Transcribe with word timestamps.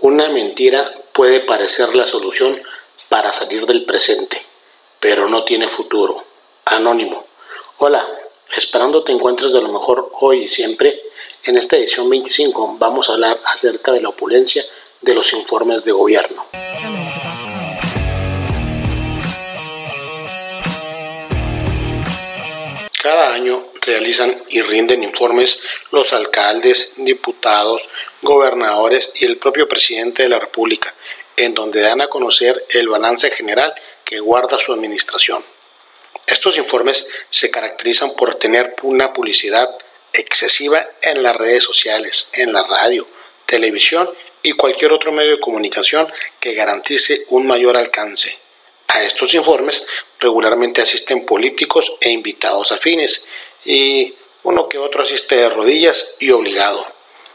Una 0.00 0.28
mentira 0.28 0.92
puede 1.12 1.40
parecer 1.40 1.94
la 1.94 2.06
solución 2.06 2.60
para 3.08 3.32
salir 3.32 3.66
del 3.66 3.84
presente, 3.84 4.42
pero 4.98 5.28
no 5.28 5.44
tiene 5.44 5.68
futuro. 5.68 6.24
Anónimo. 6.64 7.24
Hola, 7.78 8.06
esperando 8.56 9.04
te 9.04 9.12
encuentres 9.12 9.52
de 9.52 9.60
lo 9.60 9.68
mejor 9.68 10.10
hoy 10.20 10.44
y 10.44 10.48
siempre. 10.48 11.00
En 11.44 11.56
esta 11.56 11.76
edición 11.76 12.08
25 12.10 12.76
vamos 12.78 13.08
a 13.08 13.12
hablar 13.12 13.40
acerca 13.46 13.92
de 13.92 14.02
la 14.02 14.10
opulencia 14.10 14.64
de 15.00 15.14
los 15.14 15.32
informes 15.32 15.84
de 15.84 15.92
gobierno. 15.92 16.46
Cada 23.02 23.34
año 23.34 23.72
realizan 23.80 24.44
y 24.48 24.62
rinden 24.62 25.02
informes 25.02 25.60
los 25.90 26.12
alcaldes, 26.12 26.92
diputados, 26.98 27.88
gobernadores 28.20 29.12
y 29.16 29.24
el 29.24 29.38
propio 29.38 29.66
presidente 29.66 30.22
de 30.22 30.28
la 30.28 30.38
República, 30.38 30.94
en 31.36 31.52
donde 31.52 31.80
dan 31.80 32.00
a 32.00 32.06
conocer 32.06 32.64
el 32.68 32.88
balance 32.88 33.28
general 33.32 33.74
que 34.04 34.20
guarda 34.20 34.56
su 34.60 34.72
administración. 34.72 35.44
Estos 36.24 36.56
informes 36.56 37.08
se 37.28 37.50
caracterizan 37.50 38.14
por 38.14 38.36
tener 38.36 38.76
una 38.82 39.12
publicidad 39.12 39.68
excesiva 40.12 40.86
en 41.00 41.24
las 41.24 41.34
redes 41.34 41.64
sociales, 41.64 42.30
en 42.34 42.52
la 42.52 42.62
radio, 42.62 43.08
televisión 43.46 44.08
y 44.44 44.52
cualquier 44.52 44.92
otro 44.92 45.10
medio 45.10 45.32
de 45.32 45.40
comunicación 45.40 46.06
que 46.38 46.54
garantice 46.54 47.24
un 47.30 47.48
mayor 47.48 47.76
alcance. 47.76 48.41
A 48.94 49.02
estos 49.04 49.32
informes 49.32 49.86
regularmente 50.20 50.82
asisten 50.82 51.24
políticos 51.24 51.96
e 51.98 52.10
invitados 52.10 52.72
afines 52.72 53.26
y 53.64 54.14
uno 54.42 54.68
que 54.68 54.76
otro 54.76 55.02
asiste 55.02 55.34
de 55.34 55.48
rodillas 55.48 56.18
y 56.20 56.30
obligado. 56.30 56.86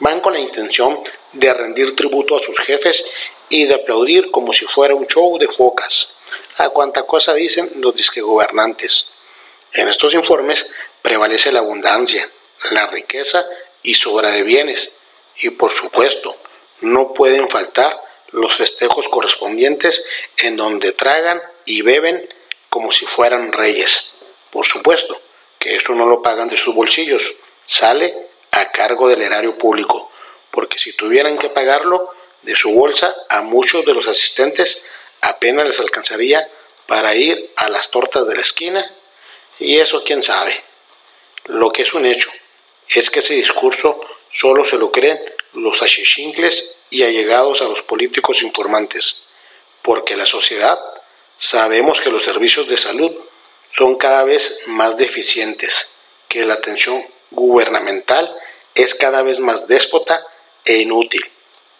Van 0.00 0.20
con 0.20 0.34
la 0.34 0.40
intención 0.40 1.02
de 1.32 1.54
rendir 1.54 1.96
tributo 1.96 2.36
a 2.36 2.40
sus 2.40 2.58
jefes 2.58 3.02
y 3.48 3.64
de 3.64 3.76
aplaudir 3.76 4.30
como 4.30 4.52
si 4.52 4.66
fuera 4.66 4.94
un 4.94 5.06
show 5.06 5.38
de 5.38 5.48
focas, 5.48 6.18
a 6.58 6.68
cuanta 6.68 7.04
cosa 7.04 7.32
dicen 7.32 7.70
los 7.76 7.94
disque 7.94 8.20
gobernantes. 8.20 9.14
En 9.72 9.88
estos 9.88 10.12
informes 10.12 10.70
prevalece 11.00 11.50
la 11.50 11.60
abundancia, 11.60 12.28
la 12.72 12.88
riqueza 12.88 13.42
y 13.82 13.94
sobra 13.94 14.32
de 14.32 14.42
bienes, 14.42 14.92
y 15.40 15.48
por 15.48 15.72
supuesto, 15.72 16.36
no 16.82 17.14
pueden 17.14 17.48
faltar 17.48 18.07
los 18.32 18.56
festejos 18.56 19.08
correspondientes 19.08 20.06
en 20.36 20.56
donde 20.56 20.92
tragan 20.92 21.42
y 21.64 21.82
beben 21.82 22.28
como 22.68 22.92
si 22.92 23.06
fueran 23.06 23.52
reyes. 23.52 24.16
Por 24.50 24.66
supuesto 24.66 25.20
que 25.58 25.76
eso 25.76 25.94
no 25.94 26.06
lo 26.06 26.22
pagan 26.22 26.48
de 26.48 26.56
sus 26.56 26.74
bolsillos, 26.74 27.22
sale 27.64 28.14
a 28.50 28.70
cargo 28.70 29.08
del 29.08 29.22
erario 29.22 29.56
público, 29.58 30.10
porque 30.50 30.78
si 30.78 30.92
tuvieran 30.92 31.38
que 31.38 31.50
pagarlo 31.50 32.14
de 32.42 32.56
su 32.56 32.70
bolsa, 32.72 33.14
a 33.28 33.40
muchos 33.40 33.84
de 33.84 33.94
los 33.94 34.06
asistentes 34.06 34.90
apenas 35.20 35.66
les 35.66 35.80
alcanzaría 35.80 36.48
para 36.86 37.14
ir 37.14 37.50
a 37.56 37.68
las 37.68 37.90
tortas 37.90 38.26
de 38.26 38.36
la 38.36 38.42
esquina, 38.42 38.90
y 39.58 39.78
eso 39.78 40.04
quién 40.04 40.22
sabe. 40.22 40.62
Lo 41.46 41.72
que 41.72 41.82
es 41.82 41.92
un 41.92 42.06
hecho 42.06 42.30
es 42.88 43.10
que 43.10 43.18
ese 43.18 43.34
discurso 43.34 44.00
solo 44.32 44.64
se 44.64 44.76
lo 44.76 44.92
creen 44.92 45.20
los 45.54 45.82
achichincles 45.82 46.76
y 46.90 47.02
allegados 47.02 47.60
a 47.62 47.64
los 47.64 47.82
políticos 47.82 48.42
informantes, 48.42 49.26
porque 49.82 50.16
la 50.16 50.26
sociedad 50.26 50.78
sabemos 51.36 52.00
que 52.00 52.10
los 52.10 52.24
servicios 52.24 52.68
de 52.68 52.76
salud 52.76 53.14
son 53.76 53.96
cada 53.96 54.24
vez 54.24 54.62
más 54.66 54.96
deficientes, 54.96 55.90
que 56.28 56.44
la 56.44 56.54
atención 56.54 57.04
gubernamental 57.30 58.34
es 58.74 58.94
cada 58.94 59.22
vez 59.22 59.38
más 59.38 59.66
déspota 59.66 60.24
e 60.64 60.76
inútil. 60.78 61.24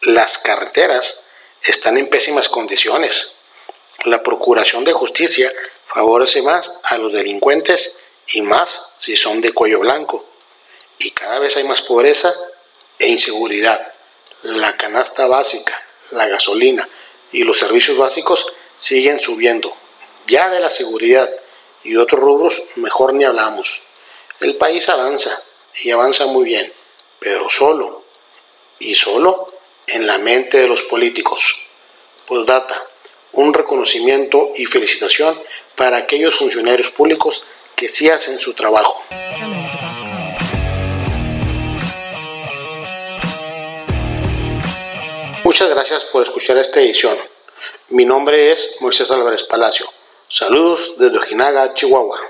Las 0.03 0.39
carreteras 0.39 1.25
están 1.63 1.99
en 1.99 2.09
pésimas 2.09 2.49
condiciones. 2.49 3.37
La 4.05 4.23
Procuración 4.23 4.85
de 4.85 4.93
Justicia 4.93 5.53
favorece 5.87 6.43
más 6.43 6.71
a 6.83 6.99
los 6.99 7.13
delincuentes 7.13 7.99
y 8.29 8.43
más 8.43 8.93
si 8.99 9.17
son 9.17 9.41
de 9.41 9.53
cuello 9.53 9.81
blanco. 9.81 10.25
Y 10.99 11.11
cada 11.13 11.39
vez 11.39 11.57
hay 11.57 11.65
más 11.65 11.83
pobreza 11.83 12.35
e 12.99 13.09
inseguridad. 13.09 13.93
La 14.43 14.77
canasta 14.77 15.27
básica, 15.27 15.83
la 16.11 16.27
gasolina 16.27 16.89
y 17.33 17.45
los 17.45 17.59
servicios 17.59 17.97
básicos 17.97 18.47
siguen 18.77 19.21
subiendo. 19.21 19.75
Ya 20.27 20.49
de 20.51 20.61
la 20.61 20.71
seguridad 20.71 21.29
y 21.85 21.97
otros 21.97 22.21
rubros 22.21 22.63
mejor 22.77 23.15
ni 23.15 23.25
hablamos. 23.25 23.81
El 24.41 24.57
país 24.57 24.89
avanza 24.89 25.37
y 25.83 25.91
avanza 25.91 26.27
muy 26.27 26.45
bien, 26.45 26.73
pero 27.19 27.49
solo 27.51 28.05
y 28.79 28.95
solo 28.95 29.53
en 29.87 30.07
la 30.07 30.19
mente 30.19 30.59
de 30.59 30.69
los 30.69 30.83
políticos. 30.83 31.57
Postdata, 32.27 32.85
un 33.33 33.55
reconocimiento 33.55 34.53
y 34.57 34.67
felicitación 34.67 35.43
para 35.77 35.97
aquellos 35.97 36.37
funcionarios 36.37 36.91
públicos 36.91 37.43
que 37.75 37.89
sí 37.89 38.11
hacen 38.11 38.39
su 38.39 38.55
trabajo. 38.55 39.03
Muchas 45.49 45.71
gracias 45.71 46.05
por 46.05 46.23
escuchar 46.23 46.59
esta 46.59 46.79
edición. 46.79 47.17
Mi 47.89 48.05
nombre 48.05 48.53
es 48.53 48.77
Moisés 48.81 49.11
Álvarez 49.11 49.45
Palacio. 49.45 49.87
Saludos 50.29 50.97
desde 50.99 51.17
Ojinaga, 51.17 51.73
Chihuahua. 51.73 52.21